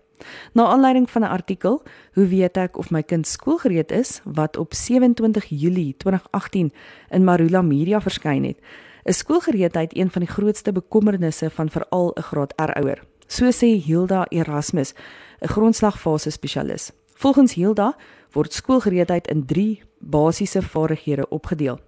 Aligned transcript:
Na 0.54 0.66
aanleiding 0.66 1.10
van 1.10 1.22
'n 1.22 1.32
artikel, 1.32 1.82
hoe 2.14 2.28
weet 2.28 2.58
ek 2.58 2.78
of 2.78 2.92
my 2.92 3.04
kind 3.04 3.28
skoolgereed 3.28 3.92
is, 3.92 4.22
wat 4.26 4.58
op 4.58 4.74
27 4.74 5.46
Julie 5.50 5.96
2018 5.98 6.74
in 7.10 7.24
Marula 7.24 7.62
Media 7.62 8.02
verskyn 8.02 8.44
het, 8.44 8.58
is 9.04 9.18
skoolgereedheid 9.18 9.98
een 9.98 10.10
van 10.10 10.22
die 10.22 10.32
grootste 10.32 10.72
bekommernisse 10.72 11.50
van 11.50 11.70
veral 11.70 12.14
'n 12.16 12.22
graad 12.22 12.54
R 12.56 12.72
ouer. 12.80 13.04
So 13.28 13.46
sê 13.52 13.84
Hilda 13.86 14.26
Erasmus, 14.30 14.94
'n 15.42 15.48
grondslagfase 15.48 16.30
spesialis. 16.30 16.92
Volgens 17.20 17.54
Hilda 17.54 17.96
word 18.32 18.54
skoolgereedheid 18.54 19.28
in 19.28 19.46
3 19.46 19.82
basiese 20.00 20.62
vaardighede 20.62 21.26
opgedeel. 21.30 21.80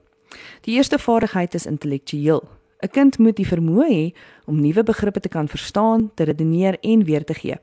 Die 0.68 0.76
eerste 0.76 1.00
vaardigheid 1.00 1.54
is 1.54 1.66
intellektueel. 1.66 2.44
'n 2.84 2.92
Kind 2.92 3.18
moet 3.18 3.36
die 3.36 3.48
vermoë 3.48 3.88
hê 3.88 4.14
om 4.46 4.60
nuwe 4.60 4.84
begrippe 4.84 5.20
te 5.20 5.30
kan 5.30 5.48
verstaan, 5.48 6.12
te 6.16 6.24
redeneer 6.24 6.78
en 6.82 7.04
weer 7.04 7.24
te 7.24 7.34
gee. 7.34 7.56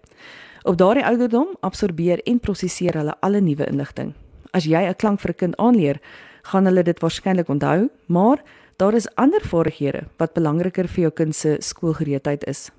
Op 0.62 0.78
daardie 0.78 1.04
ouderdom 1.04 1.56
absorbeer 1.60 2.22
en 2.24 2.40
prosesseer 2.40 2.96
hulle 2.96 3.16
alle 3.20 3.40
nuwe 3.40 3.66
inligting. 3.66 4.14
As 4.50 4.64
jy 4.64 4.88
'n 4.88 4.96
klank 4.96 5.20
vir 5.20 5.30
'n 5.30 5.36
kind 5.36 5.56
aanleer, 5.56 6.00
gaan 6.42 6.64
hulle 6.64 6.82
dit 6.82 7.00
waarskynlik 7.00 7.48
onthou, 7.48 7.90
maar 8.06 8.42
daar 8.76 8.94
is 8.94 9.14
ander 9.14 9.40
vaardighede 9.40 10.08
wat 10.16 10.32
belangriker 10.32 10.88
vir 10.88 11.02
jou 11.02 11.10
kind 11.10 11.34
se 11.34 11.56
skoolgereedheid 11.60 12.44
is. 12.44 12.70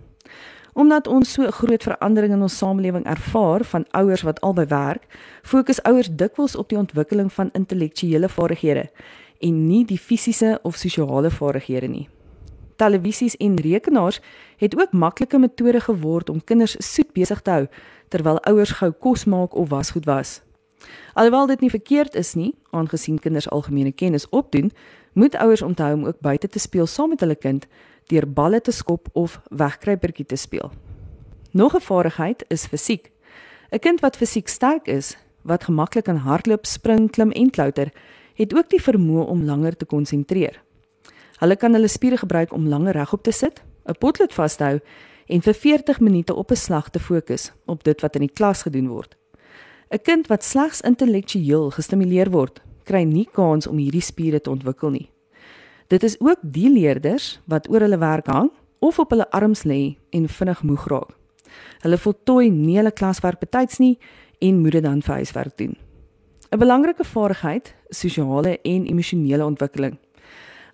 Omdat 0.74 1.08
ons 1.08 1.32
so 1.32 1.44
'n 1.44 1.52
groot 1.52 1.84
verandering 1.84 2.34
in 2.34 2.42
ons 2.42 2.58
samelewing 2.58 3.06
ervaar 3.06 3.64
van 3.64 3.86
ouers 3.92 4.22
wat 4.22 4.42
albei 4.42 4.66
werk, 4.66 5.04
fokus 5.44 5.84
ouers 5.84 6.10
dikwels 6.12 6.56
op 6.56 6.70
die 6.70 6.78
ontwikkeling 6.78 7.34
van 7.34 7.50
intellektuele 7.54 8.30
vaardighede 8.30 8.90
en 9.40 9.68
nie 9.68 9.86
die 9.86 9.98
fisiese 9.98 10.60
of 10.64 10.76
sosiale 10.76 11.32
vaardighede 11.32 11.88
nie. 11.88 12.10
Televisies 12.76 13.38
en 13.38 13.56
rekenaars 13.56 14.22
het 14.58 14.82
ook 14.82 14.92
maklike 14.92 15.40
metode 15.40 15.80
geword 15.80 16.30
om 16.30 16.44
kinders 16.44 16.76
soet 16.94 17.12
besig 17.14 17.42
te 17.42 17.52
hou 17.52 17.68
terwyl 18.08 18.40
ouers 18.40 18.72
gou 18.72 18.92
kos 18.92 19.26
maak 19.26 19.56
of 19.56 19.70
wasgoed 19.70 20.06
was. 20.06 20.42
Alhoewel 21.14 21.48
dit 21.48 21.60
nie 21.60 21.70
verkeerd 21.70 22.16
is 22.16 22.34
nie, 22.34 22.54
aangesien 22.72 23.20
kinders 23.20 23.50
algemene 23.50 23.92
kennis 23.92 24.30
opdoen, 24.30 24.72
moet 25.14 25.36
ouers 25.36 25.62
onthou 25.62 25.94
om 25.94 26.06
ook 26.06 26.20
buite 26.22 26.48
te 26.48 26.60
speel 26.60 26.88
saam 26.88 27.10
met 27.10 27.20
hulle 27.20 27.36
kind 27.36 27.68
deur 28.10 28.28
balle 28.28 28.62
te 28.62 28.72
skop 28.72 29.08
of 29.14 29.40
wegkruipertjie 29.50 30.26
te 30.26 30.36
speel. 30.36 30.72
Nog 31.52 31.76
'n 31.76 31.82
vaardigheid 31.82 32.46
is 32.48 32.66
fisiek. 32.66 33.12
'n 33.72 33.80
Kind 33.80 34.00
wat 34.00 34.18
fisiek 34.18 34.48
sterk 34.48 34.88
is, 34.88 35.18
wat 35.42 35.64
gemaklik 35.64 36.04
kan 36.04 36.16
hardloop, 36.16 36.66
spring, 36.66 37.12
klim 37.12 37.32
en 37.32 37.50
klouter, 37.50 37.92
het 38.34 38.56
ook 38.56 38.70
die 38.70 38.82
vermoë 38.82 39.26
om 39.28 39.44
langer 39.44 39.78
te 39.78 39.86
konsentreer. 39.86 40.62
Hulle 41.40 41.56
kan 41.56 41.74
hulle 41.74 41.88
spiere 41.88 42.18
gebruik 42.18 42.54
om 42.54 42.68
langer 42.68 42.94
regop 42.94 43.24
te 43.24 43.32
sit, 43.32 43.62
'n 43.88 43.98
potlood 44.00 44.34
vas 44.34 44.56
te 44.56 44.64
hou 44.64 44.80
en 45.28 45.42
vir 45.42 45.54
40 45.54 46.00
minute 46.00 46.36
op 46.36 46.52
'n 46.52 46.56
slag 46.56 46.90
te 46.90 47.00
fokus 47.00 47.52
op 47.66 47.84
dit 47.84 48.02
wat 48.02 48.16
in 48.16 48.22
die 48.22 48.34
klas 48.34 48.62
gedoen 48.62 48.88
word. 48.88 49.18
'n 49.92 50.02
Kind 50.02 50.28
wat 50.28 50.44
slegs 50.44 50.82
intellektueel 50.82 51.72
gestimuleer 51.72 52.30
word, 52.30 52.62
kry 52.84 53.04
nie 53.04 53.28
kans 53.32 53.68
om 53.68 53.78
hierdie 53.78 54.02
spiere 54.02 54.42
te 54.42 54.50
ontwikkel 54.50 54.90
nie. 54.90 55.10
Dit 55.90 56.04
is 56.04 56.20
ook 56.20 56.38
die 56.42 56.70
leerders 56.70 57.40
wat 57.50 57.70
oor 57.70 57.82
hulle 57.82 57.98
werk 57.98 58.28
hang 58.30 58.52
of 58.80 59.00
op 59.00 59.10
hulle 59.10 59.26
arms 59.34 59.64
lê 59.66 59.98
en 60.14 60.28
vinnig 60.30 60.62
moeg 60.64 60.84
raak. 60.88 61.16
Hulle 61.82 61.98
voltooi 61.98 62.50
nie 62.54 62.76
hulle 62.78 62.92
klaswerk 62.94 63.40
betyds 63.42 63.80
nie 63.82 63.96
en 64.38 64.60
moet 64.62 64.78
dit 64.78 64.84
dan 64.86 65.02
vir 65.02 65.16
huiswerk 65.16 65.56
doen. 65.58 65.74
'n 66.52 66.60
Belangrike 66.60 67.04
vaardigheid, 67.04 67.74
sosiale 67.90 68.60
en 68.62 68.86
emosionele 68.86 69.46
ontwikkeling. 69.46 69.98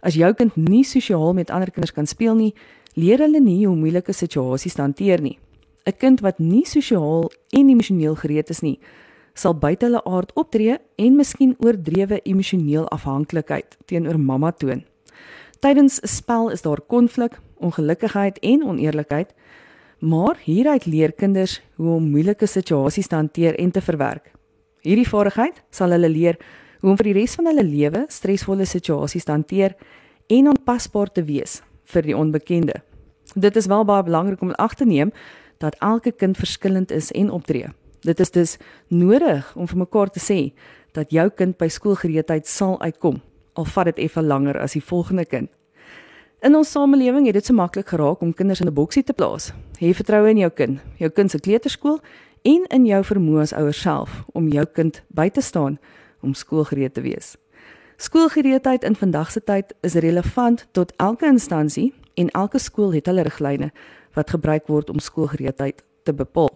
As 0.01 0.15
jou 0.15 0.33
kind 0.33 0.55
nie 0.55 0.83
sosiaal 0.83 1.33
met 1.33 1.49
ander 1.49 1.71
kinders 1.71 1.93
kan 1.93 2.05
speel 2.05 2.35
nie, 2.35 2.53
leer 2.93 3.19
hulle 3.19 3.39
nie 3.39 3.65
hoe 3.65 3.75
moeilike 3.75 4.13
situasies 4.13 4.73
te 4.73 4.81
hanteer 4.81 5.21
nie. 5.21 5.39
'n 5.85 5.97
Kind 5.97 6.19
wat 6.19 6.39
nie 6.39 6.65
sosiaal 6.65 7.31
en 7.49 7.69
emosioneel 7.69 8.15
gereed 8.15 8.49
is 8.49 8.61
nie, 8.61 8.79
sal 9.33 9.53
buite 9.53 9.85
hulle 9.85 10.03
aard 10.03 10.33
optree 10.33 10.77
en 10.97 11.15
miskien 11.15 11.55
oordrewe 11.59 12.19
emosioneel 12.23 12.87
afhanklikheid 12.87 13.77
teenoor 13.85 14.19
mamma 14.19 14.51
toon. 14.51 14.83
Tydens 15.59 15.99
'n 16.01 16.07
spel 16.07 16.51
is 16.51 16.61
daar 16.61 16.81
konflik, 16.81 17.39
ongelukkigheid 17.57 18.39
en 18.39 18.63
oneerlikheid, 18.63 19.33
maar 19.99 20.37
hieruit 20.43 20.85
leer 20.85 21.11
kinders 21.11 21.61
hoe 21.75 21.95
om 21.95 22.09
moeilike 22.09 22.45
situasies 22.45 23.07
te 23.07 23.15
hanteer 23.15 23.55
en 23.55 23.71
te 23.71 23.81
verwerk. 23.81 24.31
Hierdie 24.81 25.07
vaardigheid 25.07 25.63
sal 25.69 25.89
hulle 25.89 26.09
leer 26.09 26.37
hoe 26.79 26.89
om 26.89 26.97
vir 26.97 27.03
die 27.03 27.19
res 27.19 27.35
van 27.35 27.45
hulle 27.45 27.63
lewe 27.63 28.05
stresvolle 28.07 28.65
situasies 28.65 29.23
te 29.23 29.31
hanteer 29.31 29.75
en 30.27 30.47
aanpasbaar 30.47 31.11
te 31.11 31.23
wees 31.23 31.61
vir 31.83 32.01
die 32.01 32.17
onbekende. 32.17 32.81
Dit 33.33 33.55
is 33.55 33.65
wel 33.65 33.85
baie 33.85 34.03
belangrik 34.03 34.41
om 34.41 34.51
ag 34.51 34.75
te 34.75 34.85
neem 34.85 35.11
dat 35.57 35.75
elke 35.79 36.11
kind 36.11 36.37
verskillend 36.37 36.91
is 36.91 37.11
en 37.11 37.31
optree. 37.31 37.71
Dit 38.01 38.19
is 38.19 38.31
dus 38.31 38.57
nodig 38.87 39.55
om 39.55 39.67
vir 39.67 39.77
mekaar 39.77 40.09
te 40.09 40.19
sê 40.19 40.53
dat 40.93 41.11
jou 41.11 41.29
kind 41.29 41.57
by 41.57 41.67
skoolgereedheid 41.67 42.47
sal 42.47 42.77
uitkom, 42.81 43.21
al 43.55 43.65
vat 43.65 43.85
dit 43.91 44.03
effe 44.05 44.21
langer 44.21 44.59
as 44.61 44.75
die 44.75 44.83
volgende 44.83 45.25
kind. 45.25 45.49
In 46.45 46.55
ons 46.55 46.71
samelewing 46.71 47.25
het 47.25 47.33
dit 47.33 47.45
so 47.45 47.55
maklik 47.57 47.87
geraak 47.89 48.21
om 48.21 48.33
kinders 48.33 48.61
in 48.61 48.67
'n 48.67 48.73
boksie 48.73 49.03
te 49.03 49.13
plaas. 49.13 49.53
Hê 49.79 49.93
vertroue 49.93 50.29
in 50.29 50.37
jou 50.37 50.49
kind, 50.49 50.79
jou 50.97 51.09
kind 51.09 51.31
se 51.31 51.39
kleuterskool 51.39 51.99
en 52.43 52.65
in 52.69 52.85
jou 52.85 53.03
vermoë 53.03 53.41
as 53.41 53.53
ouer 53.53 53.73
self 53.73 54.23
om 54.33 54.47
jou 54.47 54.65
kind 54.65 55.03
by 55.07 55.29
te 55.29 55.41
staan 55.41 55.79
om 56.21 56.33
skoolgereed 56.33 56.93
te 56.93 57.01
wees. 57.01 57.37
Skoolgereedheid 57.97 58.83
in 58.83 58.95
vandag 58.95 59.31
se 59.31 59.43
tyd 59.43 59.73
is 59.81 59.93
relevant 59.93 60.67
tot 60.71 60.93
elke 60.97 61.25
instansie 61.25 61.93
en 62.13 62.29
elke 62.29 62.59
skool 62.59 62.93
het 62.93 63.05
hulle 63.05 63.23
riglyne 63.23 63.71
wat 64.13 64.29
gebruik 64.29 64.67
word 64.67 64.89
om 64.89 64.99
skoolgereedheid 64.99 65.83
te 66.03 66.13
bepaal. 66.13 66.51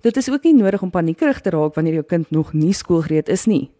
Dit 0.00 0.16
is 0.16 0.30
ook 0.30 0.44
nie 0.44 0.54
nodig 0.54 0.82
om 0.82 0.90
paniekerig 0.90 1.40
te 1.40 1.50
raak 1.50 1.74
wanneer 1.74 1.94
jou 1.94 2.04
kind 2.06 2.30
nog 2.30 2.52
nie 2.52 2.72
skoolgereed 2.72 3.28
is 3.28 3.46
nie. 3.46 3.70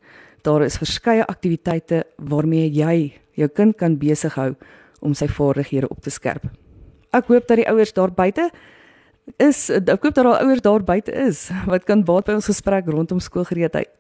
Daar 0.42 0.64
is 0.64 0.78
verskeie 0.78 1.26
aktiwiteite 1.26 2.04
waarmee 2.16 2.70
jy 2.70 3.12
jou 3.38 3.48
kind 3.48 3.76
kan 3.76 3.98
besig 3.98 4.34
hou 4.34 4.54
om 5.00 5.14
sy 5.14 5.28
vaardighede 5.30 5.88
op 5.88 6.02
te 6.02 6.10
skerp. 6.10 6.46
Ek 7.14 7.30
hoop 7.30 7.46
dat 7.48 7.60
die 7.62 7.68
ouers 7.70 7.92
daar 7.92 8.12
buite 8.14 8.50
is 9.36 9.68
ek 9.68 10.02
hoop 10.02 10.14
dat 10.14 10.24
daar 10.24 10.40
ouers 10.40 10.62
daar 10.64 10.84
buite 10.84 11.12
is 11.12 11.48
wat 11.66 11.84
kan 11.84 12.04
baat 12.04 12.28
by 12.28 12.38
ons 12.38 12.48
gesprek 12.48 12.88
rondom 12.88 13.20
skoolgereedheid. 13.20 13.90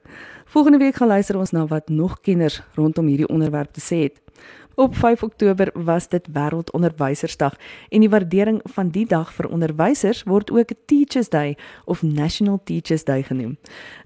Volgende 0.48 0.78
week 0.80 0.96
gaan 0.96 1.08
luister 1.12 1.36
ons 1.36 1.52
na 1.52 1.66
wat 1.68 1.88
nog 1.92 2.20
kenners 2.24 2.62
rondom 2.74 3.06
hierdie 3.06 3.28
onderwerp 3.28 3.72
te 3.76 3.84
sê 3.84 4.08
het. 4.08 4.16
Op 4.78 4.96
5 4.96 5.22
Oktober 5.22 5.70
was 5.74 6.08
dit 6.08 6.28
Wêreldonderwysersdag 6.32 7.54
en 7.88 8.00
die 8.00 8.08
waardering 8.08 8.60
van 8.64 8.92
die 8.94 9.06
dag 9.06 9.32
vir 9.34 9.48
onderwysers 9.50 10.22
word 10.22 10.52
ook 10.54 10.70
Teachers 10.86 11.28
Day 11.28 11.56
of 11.84 12.02
National 12.02 12.60
Teachers 12.64 13.04
Day 13.04 13.22
genoem. 13.22 13.56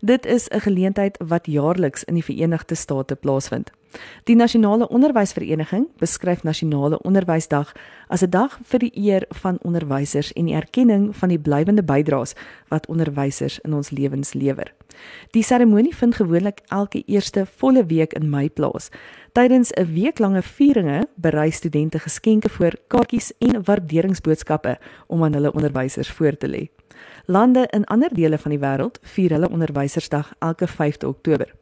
Dit 0.00 0.26
is 0.26 0.48
'n 0.48 0.60
geleentheid 0.60 1.18
wat 1.26 1.46
jaarliks 1.46 2.04
in 2.04 2.14
die 2.14 2.24
Verenigde 2.24 2.74
State 2.74 3.16
plaasvind. 3.16 3.70
Die 4.24 4.36
Nasionale 4.36 4.88
Onderwysvereniging 4.88 5.88
beskryf 5.98 6.42
Nasionale 6.42 6.98
Onderwysdag 7.02 7.72
as 8.08 8.22
'n 8.22 8.30
dag 8.30 8.58
vir 8.64 8.78
die 8.78 8.92
eer 8.94 9.24
van 9.28 9.58
onderwysers 9.62 10.32
en 10.32 10.44
die 10.44 10.54
erkenning 10.54 11.16
van 11.16 11.28
die 11.28 11.38
blywende 11.38 11.82
bydraes 11.82 12.34
wat 12.68 12.86
onderwysers 12.86 13.58
in 13.58 13.74
ons 13.74 13.90
lewens 13.90 14.32
lewer. 14.32 14.72
Die 15.30 15.42
seremonie 15.42 15.96
vind 15.96 16.14
gewoonlik 16.14 16.60
elke 16.68 17.02
eerste 17.06 17.46
volle 17.46 17.86
week 17.86 18.12
in 18.12 18.30
Mei 18.30 18.50
plaas. 18.50 18.90
Tydens 19.32 19.70
'n 19.72 19.92
weeklange 19.92 20.42
vieringe 20.42 21.06
berei 21.14 21.50
studente 21.50 21.98
geskenke 21.98 22.48
voor, 22.48 22.72
kaartjies 22.86 23.32
en 23.38 23.64
waarderingsboodskappe 23.64 24.78
om 25.06 25.24
aan 25.24 25.32
hulle 25.32 25.52
onderwysers 25.52 26.10
voor 26.10 26.36
te 26.36 26.48
lê. 26.48 26.68
Lande 27.26 27.66
in 27.70 27.84
ander 27.84 28.14
dele 28.14 28.38
van 28.38 28.50
die 28.50 28.60
wêreld 28.60 28.98
vier 29.02 29.30
hulle 29.30 29.50
onderwysersdag 29.50 30.34
elke 30.38 30.68
5de 30.68 31.06
Oktober. 31.06 31.54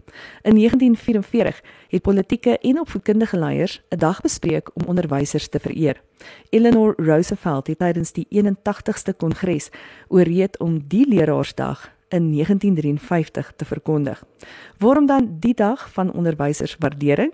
In 0.42 0.54
1944 0.54 1.62
het 1.88 2.02
politieke 2.02 2.58
en 2.58 2.80
opvoedkundige 2.80 3.38
leiers 3.38 3.82
'n 3.88 3.96
dag 3.98 4.20
bespreek 4.20 4.70
om 4.74 4.82
onderwysers 4.86 5.48
te 5.48 5.60
vereer. 5.60 6.00
Eleanor 6.48 6.94
Roosevelt 6.96 7.66
het 7.66 7.78
tydens 7.78 8.12
die 8.12 8.26
81ste 8.28 9.14
kongres 9.16 9.70
ooreed 10.08 10.58
om 10.58 10.82
die 10.88 11.08
leraarsdag 11.08 11.99
in 12.10 12.32
1953 12.32 13.52
te 13.56 13.64
verkondig. 13.64 14.24
Waarom 14.78 15.06
dan 15.06 15.36
die 15.40 15.54
dag 15.54 15.92
van 15.92 16.12
onderwyserswaardering? 16.12 17.32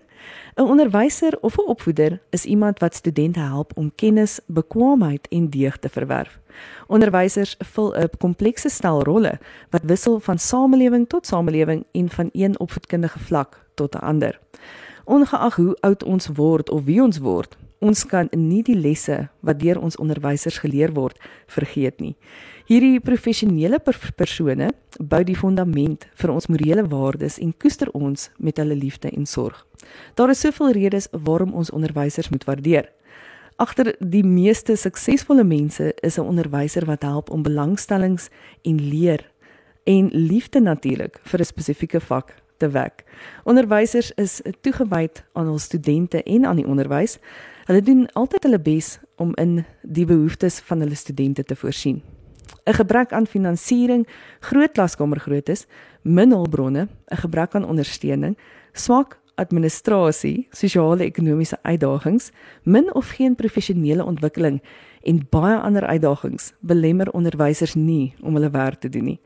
'n 0.54 0.62
Onderwyser 0.62 1.38
of 1.40 1.56
'n 1.56 1.68
opvoeder 1.68 2.22
is 2.30 2.44
iemand 2.44 2.78
wat 2.78 2.94
studente 2.94 3.40
help 3.40 3.76
om 3.76 3.94
kennis, 3.94 4.40
bekwaamheid 4.46 5.28
en 5.28 5.50
deug 5.50 5.78
te 5.78 5.88
verwerf. 5.88 6.38
Onderwysers 6.86 7.54
vul 7.58 7.94
'n 7.94 8.10
komplekse 8.18 8.68
stel 8.68 9.02
rolle 9.02 9.38
wat 9.70 9.82
wissel 9.82 10.20
van 10.20 10.38
samelewing 10.38 11.08
tot 11.08 11.26
samelewing 11.26 11.84
en 11.92 12.10
van 12.10 12.28
een 12.32 12.58
opvoedkundige 12.58 13.18
vlak 13.18 13.66
tot 13.74 13.94
'n 13.94 13.98
ander. 13.98 14.40
Ongeag 15.04 15.56
hoe 15.56 15.76
oud 15.80 16.04
ons 16.04 16.26
word 16.26 16.70
of 16.70 16.84
wie 16.84 17.02
ons 17.02 17.18
word, 17.18 17.56
ons 17.78 18.04
kan 18.08 18.28
nie 18.32 18.62
die 18.62 18.76
lesse 18.76 19.28
wat 19.40 19.60
deur 19.60 19.80
ons 19.80 19.98
onderwysers 20.00 20.58
geleer 20.58 20.92
word 20.96 21.18
vergeet 21.46 22.00
nie. 22.00 22.16
Hierdie 22.66 23.00
professionele 23.00 23.78
per 23.78 23.98
persone 24.16 24.72
bou 24.98 25.22
die 25.22 25.36
fondament 25.36 26.08
vir 26.18 26.32
ons 26.32 26.48
morele 26.50 26.82
waardes 26.90 27.38
en 27.38 27.52
koester 27.54 27.92
ons 27.94 28.30
met 28.38 28.56
hulle 28.58 28.74
liefde 28.74 29.12
en 29.12 29.26
sorg. 29.26 29.66
Daar 30.14 30.32
is 30.32 30.40
soveel 30.40 30.72
redes 30.74 31.08
waarom 31.12 31.54
ons 31.54 31.70
onderwysers 31.70 32.32
moet 32.32 32.44
waardeer. 32.48 32.90
Agter 33.56 33.94
die 34.00 34.24
meeste 34.24 34.76
suksesvolle 34.76 35.44
mense 35.44 35.94
is 36.02 36.18
'n 36.18 36.26
onderwyser 36.26 36.84
wat 36.84 37.02
help 37.02 37.30
om 37.30 37.42
belangstellings 37.42 38.28
en 38.62 38.80
leer 38.80 39.30
en 39.84 40.10
liefde 40.12 40.60
natuurlik 40.60 41.20
vir 41.22 41.40
'n 41.40 41.44
spesifieke 41.44 42.00
vak 42.00 42.34
te 42.56 42.68
wek. 42.68 43.04
Onderwysers 43.44 44.12
is 44.16 44.40
toegewyd 44.60 45.24
aan 45.32 45.46
hul 45.46 45.58
studente 45.58 46.22
en 46.22 46.46
aan 46.46 46.56
die 46.56 46.66
onderwys. 46.66 47.18
Hulle 47.66 47.82
doen 47.82 48.04
altyd 48.14 48.44
hulle 48.46 48.60
bes 48.62 48.92
om 49.18 49.32
in 49.42 49.64
die 49.82 50.04
behoeftes 50.06 50.60
van 50.68 50.84
hulle 50.84 50.94
studente 50.94 51.42
te 51.42 51.56
voorsien. 51.58 52.02
'n 52.66 52.74
gebrek 52.74 53.12
aan 53.12 53.26
finansiering, 53.26 54.06
groot 54.40 54.72
klaskamergrootes, 54.72 55.66
min 56.02 56.30
hulpbronne, 56.30 56.88
'n 57.10 57.16
gebrek 57.16 57.54
aan 57.54 57.66
ondersteuning, 57.66 58.38
swak 58.72 59.18
administrasie, 59.34 60.46
sosio-ekonomiese 60.50 61.58
uitdagings, 61.62 62.30
min 62.62 62.94
of 62.94 63.08
geen 63.08 63.34
professionele 63.34 64.04
ontwikkeling 64.04 64.62
en 65.02 65.26
baie 65.30 65.56
ander 65.56 65.86
uitdagings 65.86 66.52
belemmer 66.60 67.10
onderwysers 67.12 67.74
nie 67.74 68.14
om 68.22 68.34
hulle 68.34 68.50
werk 68.50 68.80
te 68.80 68.88
doen 68.88 69.04
nie. 69.04 69.20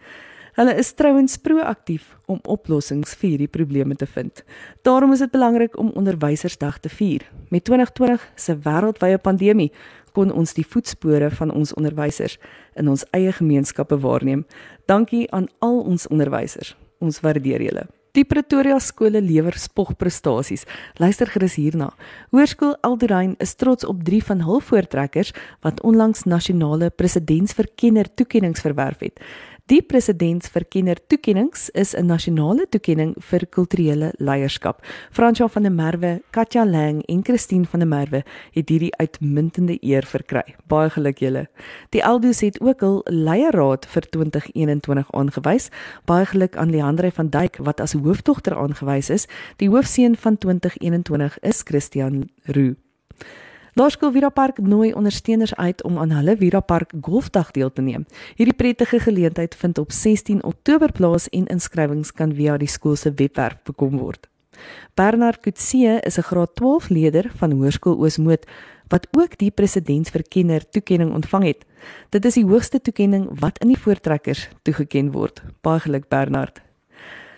Hulle 0.58 0.74
is 0.78 0.92
trouens 0.98 1.36
proaktief 1.38 2.16
om 2.26 2.40
oplossings 2.42 3.14
vir 3.20 3.28
hierdie 3.34 3.50
probleme 3.50 3.94
te 3.94 4.06
vind. 4.06 4.42
Daarom 4.82 5.12
is 5.12 5.22
dit 5.22 5.30
belangrik 5.30 5.78
om 5.78 5.92
onderwysersdag 5.94 6.80
te 6.80 6.88
vier. 6.88 7.26
Met 7.50 7.64
2020 7.64 8.26
se 8.34 8.56
wêreldwye 8.64 9.18
pandemie 9.18 9.70
kon 10.12 10.32
ons 10.34 10.54
die 10.56 10.66
voetspore 10.66 11.30
van 11.30 11.54
ons 11.54 11.74
onderwysers 11.78 12.38
in 12.74 12.90
ons 12.90 13.06
eie 13.14 13.32
gemeenskappe 13.32 14.00
waarneem. 14.02 14.44
Dankie 14.90 15.28
aan 15.30 15.48
al 15.58 15.80
ons 15.80 16.08
onderwysers. 16.10 16.74
Ons 16.98 17.22
waardeer 17.22 17.62
julle. 17.62 17.86
Die 18.18 18.24
Pretoria 18.26 18.80
skole 18.82 19.20
lewer 19.22 19.54
spogprestasies. 19.54 20.64
Luister 20.98 21.30
gerus 21.30 21.54
hierna. 21.60 21.92
Hoërskool 22.34 22.74
Alderein 22.82 23.36
is 23.38 23.54
trots 23.54 23.86
op 23.86 24.02
3 24.02 24.18
van 24.32 24.42
hul 24.48 24.58
voortrekkers 24.66 25.30
wat 25.62 25.78
onlangs 25.86 26.24
nasionale 26.26 26.90
presidentsverkenner 26.90 28.10
toekenninge 28.18 28.58
verwerf 28.58 29.06
het. 29.06 29.22
Die 29.70 29.82
presidentsverkenner 29.86 30.98
toekennings 31.06 31.68
is 31.78 31.94
'n 31.94 32.06
nasionale 32.06 32.66
toekenning 32.68 33.14
vir 33.18 33.46
kulturele 33.46 34.12
leierskap. 34.18 34.82
Fransja 35.12 35.48
van 35.48 35.62
der 35.62 35.70
Merwe, 35.72 36.22
Katja 36.32 36.64
Lang 36.64 37.02
en 37.06 37.22
Christine 37.22 37.66
van 37.66 37.78
der 37.80 37.88
Merwe 37.88 38.24
het 38.52 38.68
hierdie 38.68 38.96
uitmuntende 38.96 39.78
eer 39.80 40.02
verkry. 40.02 40.56
Baie 40.66 40.90
geluk 40.90 41.18
julle. 41.18 41.48
Die 41.90 42.02
Eldos 42.02 42.40
het 42.40 42.60
ook 42.60 42.80
hul 42.80 43.00
leierraad 43.04 43.86
vir 43.86 44.02
2021 44.10 45.12
aangewys. 45.12 45.70
Baie 46.04 46.26
geluk 46.26 46.56
aan 46.56 46.70
Leandre 46.70 47.12
van 47.12 47.28
Duyk 47.28 47.56
wat 47.56 47.80
as 47.80 47.92
hoofdogter 47.92 48.56
aangewys 48.56 49.10
is. 49.10 49.28
Die 49.56 49.68
hoofseun 49.68 50.16
van 50.16 50.38
2021 50.38 51.38
is 51.42 51.62
Christian 51.62 52.28
Roo. 52.44 52.74
Laerskool 53.78 54.10
Vira 54.10 54.28
Park 54.34 54.58
nooi 54.58 54.92
ondersteuners 54.92 55.54
uit 55.54 55.82
om 55.86 55.98
aan 55.98 56.10
hulle 56.10 56.34
Vira 56.36 56.60
Park 56.60 56.92
Golfdag 57.00 57.50
deel 57.54 57.70
te 57.72 57.82
neem. 57.82 58.06
Hierdie 58.34 58.56
prettige 58.56 58.98
geleentheid 58.98 59.54
vind 59.54 59.78
op 59.78 59.92
16 59.92 60.42
Oktober 60.44 60.92
plaas 60.92 61.28
en 61.28 61.46
inskrywings 61.46 62.10
kan 62.12 62.34
via 62.34 62.56
die 62.58 62.68
skool 62.68 62.96
se 62.96 63.12
webwerf 63.14 63.62
bekom 63.64 63.98
word. 63.98 64.26
Bernard 64.94 65.40
Kutse 65.40 66.00
is 66.02 66.18
'n 66.18 66.22
graad 66.22 66.54
12 66.54 66.88
leerder 66.88 67.30
van 67.36 67.52
Hoërskool 67.52 67.98
Oosmoed 67.98 68.46
wat 68.88 69.06
ook 69.18 69.38
die 69.38 69.50
presidentsverkenner 69.50 70.68
toekenning 70.70 71.14
ontvang 71.14 71.44
het. 71.44 71.64
Dit 72.08 72.24
is 72.24 72.34
die 72.34 72.46
hoogste 72.46 72.80
toekenning 72.80 73.38
wat 73.40 73.58
in 73.58 73.68
die 73.68 73.78
voortrekkers 73.78 74.48
toegeken 74.62 75.12
word. 75.12 75.42
Baie 75.60 75.80
geluk 75.80 76.08
Bernard. 76.08 76.60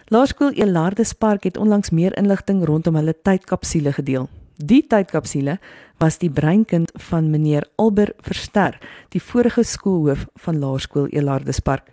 Laerskool 0.08 0.52
Elardus 0.52 1.12
Park 1.12 1.44
het 1.44 1.56
onlangs 1.56 1.90
meer 1.90 2.16
inligting 2.16 2.64
rondom 2.64 2.94
hulle 2.94 3.14
tydkapsule 3.22 3.92
gedeel. 3.92 4.28
Die 4.62 4.84
tydkapsule 4.86 5.56
was 5.98 6.20
die 6.22 6.30
breinkind 6.30 6.92
van 7.08 7.30
meneer 7.32 7.64
Albert 7.82 8.14
Verster, 8.22 8.76
die 9.10 9.18
vorige 9.18 9.64
skoolhoof 9.66 10.28
van 10.44 10.60
Laerskool 10.62 11.08
Elardus 11.10 11.58
Park. 11.58 11.90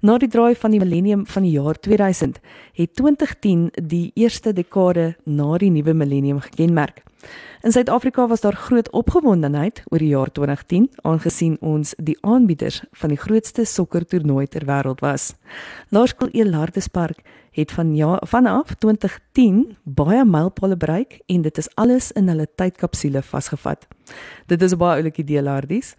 Na 0.00 0.18
die 0.18 0.28
draai 0.28 0.54
van 0.54 0.70
die 0.70 0.80
millennium 0.80 1.26
van 1.26 1.42
die 1.42 1.52
jaar 1.56 1.80
2000 1.80 2.40
het 2.72 2.94
2010 2.94 3.70
die 3.82 4.10
eerste 4.14 4.52
dekade 4.52 5.16
na 5.24 5.58
die 5.58 5.70
nuwe 5.70 5.94
millennium 5.94 6.40
gekenmerk. 6.40 7.02
In 7.62 7.72
Suid-Afrika 7.72 8.26
was 8.26 8.40
daar 8.40 8.54
groot 8.54 8.90
opgewondenheid 8.90 9.82
oor 9.90 9.98
die 9.98 10.12
jaar 10.12 10.30
2010 10.30 10.90
aangesien 11.02 11.56
ons 11.60 11.94
die 11.98 12.14
aanbieders 12.20 12.84
van 13.00 13.10
die 13.10 13.18
grootste 13.18 13.64
sokkertoernooi 13.66 14.46
ter 14.46 14.66
wêreld 14.68 15.02
was. 15.02 15.32
Laerskool 15.90 16.30
Elardus 16.32 16.86
Park 16.86 17.24
het 17.58 17.72
van 17.74 17.94
ja 17.96 18.20
vanaf 18.30 18.74
2010 18.74 19.76
baie 19.82 20.24
mylpale 20.24 20.76
bereik 20.76 21.18
en 21.26 21.42
dit 21.42 21.58
is 21.58 21.70
alles 21.74 22.12
in 22.12 22.28
hulle 22.30 22.46
tydkapsule 22.54 23.22
vasgevat. 23.22 23.88
Dit 24.46 24.62
is 24.62 24.72
'n 24.72 24.78
baie 24.78 25.02
oulike 25.02 25.22
idee 25.22 25.42
Lardies. 25.42 25.96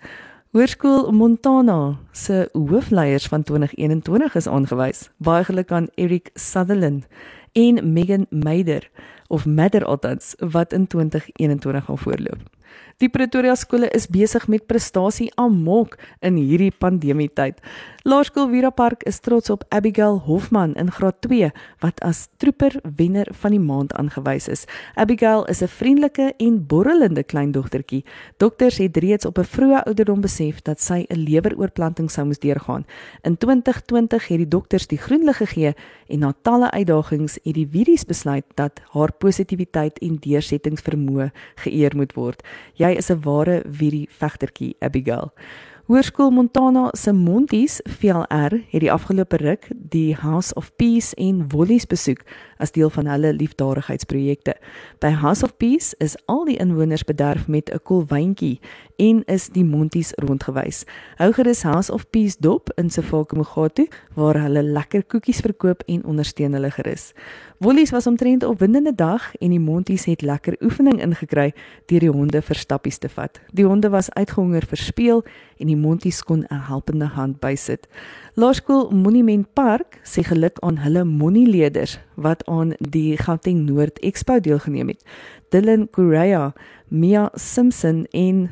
Hoërskool 0.49 1.11
Montana 1.13 1.99
se 2.11 2.49
hoofleiers 2.53 3.27
van 3.29 3.43
2021 3.43 4.35
is 4.35 4.47
aangewys. 4.47 5.09
Baie 5.21 5.43
geluk 5.45 5.71
aan 5.71 5.87
Eric 5.93 6.31
Sutherland 6.33 7.05
en 7.53 7.93
Megan 7.93 8.25
Meider 8.29 8.89
of 9.27 9.45
Madder 9.45 9.85
althans 9.85 10.33
wat 10.39 10.73
in 10.73 10.87
2021 10.87 11.85
gaan 11.85 11.97
voorloop. 11.97 12.41
Die 12.97 13.09
Pretoria 13.09 13.53
skole 13.55 13.91
is 13.93 14.07
besig 14.09 14.47
met 14.47 14.65
prestasie 14.65 15.29
amok 15.35 15.99
in 16.19 16.41
hierdie 16.41 16.73
pandemie 16.73 17.29
tyd. 17.33 17.61
Laerskool 18.09 18.47
Vira 18.49 18.71
Park 18.73 19.03
is 19.05 19.19
trots 19.21 19.51
op 19.53 19.63
Abigail 19.69 20.15
Hofman 20.25 20.71
in 20.81 20.87
graad 20.91 21.19
2 21.21 21.51
wat 21.83 21.99
as 22.01 22.23
trooper 22.41 22.73
wenner 22.97 23.27
van 23.41 23.53
die 23.53 23.61
maand 23.61 23.93
aangewys 24.01 24.47
is. 24.49 24.63
Abigail 24.95 25.45
is 25.45 25.61
'n 25.61 25.67
vriendelike 25.67 26.33
en 26.37 26.65
borrelende 26.65 27.23
kleindogtertjie. 27.23 28.03
Dokters 28.37 28.77
het 28.77 28.97
reeds 28.97 29.25
op 29.25 29.37
'n 29.37 29.43
vroeë 29.43 29.83
ouderdom 29.85 30.21
besef 30.21 30.61
dat 30.61 30.81
sy 30.81 31.05
'n 31.09 31.19
leweroorplanting 31.19 32.09
sou 32.11 32.25
moes 32.25 32.39
deurgaan. 32.39 32.85
In 33.21 33.37
2020 33.37 34.27
het 34.27 34.37
die 34.37 34.47
dokters 34.47 34.87
die 34.87 34.97
groen 34.97 35.23
lig 35.23 35.37
gegee 35.37 35.73
en 36.07 36.19
na 36.19 36.33
talle 36.41 36.71
uitdagings 36.71 37.39
het 37.43 37.53
die 37.53 37.67
virus 37.71 38.05
besluit 38.05 38.45
dat 38.55 38.81
haar 38.91 39.11
positiwiteit 39.13 39.99
en 39.99 40.17
deursettingsvermoë 40.19 41.31
geëer 41.55 41.95
moet 41.95 42.13
word. 42.13 42.43
Jy 42.73 42.89
is 42.89 43.09
'n 43.11 43.21
ware 43.21 43.63
virie 43.69 44.09
vegtertjie, 44.09 44.75
Abigail. 44.79 45.31
Hoërskool 45.89 46.29
Montana 46.29 46.91
se 46.93 47.09
Monties 47.11 47.79
VLR 47.89 48.53
het 48.69 48.83
die 48.83 48.91
afgelope 48.93 49.39
ruk 49.41 49.63
die 49.73 50.13
House 50.15 50.53
of 50.53 50.67
Peace 50.75 51.15
en 51.17 51.47
Wollies 51.49 51.87
besoek 51.89 52.21
as 52.59 52.71
deel 52.75 52.89
van 52.89 53.07
hulle 53.07 53.33
liefdadigheidsprojekte. 53.33 54.55
By 54.99 55.09
House 55.09 55.43
of 55.43 55.57
Peace 55.57 55.95
is 55.97 56.17
al 56.25 56.45
die 56.45 56.57
inwoners 56.59 57.03
bederf 57.07 57.47
met 57.47 57.71
'n 57.71 57.79
koel 57.83 58.05
wyntjie 58.07 58.59
en 58.95 59.23
is 59.25 59.47
die 59.49 59.63
Monties 59.63 60.11
rondgewys. 60.15 60.83
Hou 61.15 61.31
gerus 61.31 61.61
House 61.63 61.91
of 61.91 62.09
Peace 62.09 62.35
dop 62.39 62.71
in 62.75 62.89
Sefako-Mogatu 62.89 63.87
waar 64.13 64.41
hulle 64.41 64.63
lekker 64.63 65.03
koekies 65.03 65.39
verkoop 65.39 65.83
en 65.87 66.03
ondersteun 66.05 66.53
hulle 66.53 66.71
gerus. 66.71 67.13
Wollies 67.59 67.91
was 67.91 68.07
omtrent 68.07 68.43
'n 68.43 68.47
opwindende 68.47 68.95
dag 68.95 69.35
en 69.35 69.49
die 69.49 69.59
Monties 69.59 70.05
het 70.05 70.21
lekker 70.21 70.55
oefening 70.61 71.01
ingekry 71.01 71.53
deur 71.85 71.99
die 71.99 72.11
honde 72.11 72.41
vir 72.41 72.55
stappies 72.55 72.97
te 72.97 73.09
vat. 73.09 73.39
Die 73.53 73.65
honde 73.65 73.89
was 73.89 74.09
uitgehonger 74.09 74.65
vir 74.65 74.77
speel 74.77 75.23
en 75.57 75.67
die 75.67 75.75
Monties 75.75 76.23
kon 76.23 76.45
'n 76.49 76.61
helpende 76.67 77.05
hand 77.05 77.39
bysit. 77.39 77.87
Laerskool 78.33 78.89
Monument 78.93 79.47
Park 79.53 79.97
sê 80.05 80.21
geluk 80.23 80.59
aan 80.61 80.77
hulle 80.83 81.01
monieleders 81.03 81.97
wat 82.15 82.43
aan 82.47 82.75
die 82.79 83.17
Gauteng 83.17 83.63
Noord 83.65 83.99
Expo 84.05 84.37
deelgeneem 84.39 84.93
het. 84.93 85.01
Dylan 85.49 85.87
Correa, 85.89 86.53
Mia 86.89 87.29
Simpson 87.33 88.05
en 88.11 88.49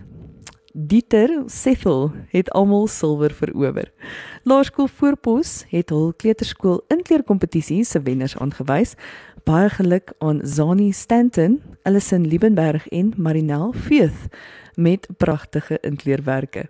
Dieter 0.73 1.43
Sethel 1.45 2.11
het 2.33 2.49
almal 2.53 2.87
silwer 2.87 3.33
verower. 3.33 3.91
Laerskool 4.43 4.87
Voorpos 4.87 5.63
het 5.69 5.89
hul 5.89 6.11
kleuterskool 6.17 6.83
inkleerkompetisie 6.93 7.83
se 7.85 8.01
wenners 8.01 8.37
aangewys. 8.37 8.95
Baie 9.45 9.69
geluk 9.69 10.13
aan 10.19 10.41
Zani 10.43 10.91
Stanton, 10.91 11.61
Allison 11.83 12.27
Liebenberg 12.27 12.87
en 12.87 13.13
Marinel 13.17 13.73
Feeth 13.73 14.27
met 14.75 15.07
pragtige 15.17 15.77
inkleerwerke. 15.81 16.67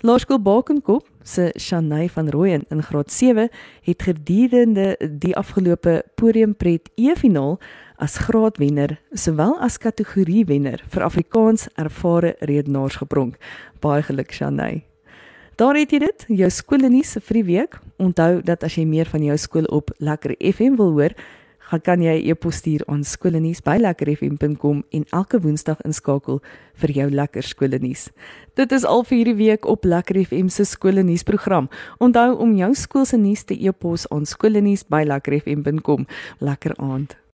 Laerskool 0.00 0.42
Bakenkop 0.42 1.06
se 1.26 1.50
Shanay 1.58 2.08
van 2.08 2.30
Rooyen 2.30 2.64
in 2.70 2.82
graad 2.82 3.10
7 3.12 3.48
het 3.82 4.02
gedurende 4.02 4.96
die 5.10 5.34
afgelope 5.36 6.02
podiumpret 6.14 6.90
E-finaal 6.94 7.58
as 7.96 8.16
graadwenner 8.16 8.98
sowel 9.12 9.56
as 9.60 9.78
kategoriewenner 9.82 10.84
vir 10.92 11.02
Afrikaans 11.02 11.66
ervare 11.74 12.36
redenaars 12.40 13.00
gepronk. 13.02 13.40
Baie 13.80 14.02
geluk 14.06 14.32
Shanay. 14.32 14.84
Daar 15.56 15.78
het 15.78 15.90
jy 15.90 16.02
dit, 16.02 16.24
jou 16.28 16.48
skoolnuus 16.52 17.16
vir 17.24 17.38
die 17.38 17.46
week. 17.48 17.78
Onthou 17.96 18.42
dat 18.44 18.64
as 18.66 18.76
jy 18.76 18.84
meer 18.84 19.08
van 19.08 19.24
jou 19.24 19.36
skool 19.40 19.64
op 19.72 19.88
Lekker 20.04 20.34
FM 20.36 20.76
wil 20.76 20.92
hoor, 20.98 21.16
gaan 21.66 21.80
kan 21.80 22.02
jy 22.02 22.22
'n 22.22 22.30
e-pos 22.30 22.56
stuur 22.56 22.82
aan 22.86 23.04
skoolnuus@lekkerfm.com 23.04 24.84
en 24.90 25.04
elke 25.10 25.40
woensdag 25.40 25.80
inskakel 25.82 26.40
vir 26.74 26.90
jou 26.90 27.10
lekker 27.10 27.42
skoolnuus. 27.42 28.10
Dit 28.54 28.72
is 28.72 28.84
al 28.84 29.04
vir 29.04 29.16
hierdie 29.16 29.34
week 29.36 29.64
op 29.64 29.84
Lekker 29.84 30.24
FM 30.24 30.48
se 30.48 30.64
skoolnuusprogram. 30.64 31.68
Onthou 31.98 32.36
om 32.38 32.56
jou 32.56 32.74
skool 32.74 33.04
se 33.04 33.16
nuus 33.16 33.42
te 33.44 33.54
e-pos 33.66 34.08
aan 34.08 34.26
skoolnuus@lekkerfm.com. 34.26 36.06
Lekker 36.38 36.76
aand. 36.76 37.16